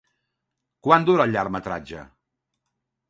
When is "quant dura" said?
0.87-1.27